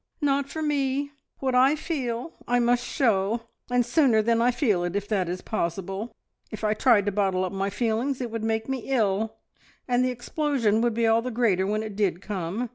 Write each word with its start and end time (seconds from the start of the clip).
"Not 0.19 0.49
for 0.49 0.63
me! 0.63 1.11
What 1.41 1.53
I 1.53 1.75
feel 1.75 2.33
I 2.47 2.57
must 2.59 2.83
show, 2.83 3.41
and 3.69 3.85
sooner 3.85 4.23
than 4.23 4.41
I 4.41 4.49
feel 4.49 4.83
it, 4.83 4.95
if 4.95 5.07
that 5.09 5.29
is 5.29 5.41
possible. 5.43 6.11
If 6.49 6.63
I 6.63 6.73
tried 6.73 7.05
to 7.05 7.11
bottle 7.11 7.45
up 7.45 7.53
my 7.53 7.69
feelings 7.69 8.19
it 8.19 8.31
would 8.31 8.43
make 8.43 8.67
me 8.67 8.79
ill, 8.87 9.35
and 9.87 10.03
the 10.03 10.09
explosion 10.09 10.81
would 10.81 10.95
be 10.95 11.05
all 11.05 11.21
the 11.21 11.29
greater 11.29 11.67
when 11.67 11.83
it 11.83 11.95
did 11.95 12.19
come. 12.19 12.69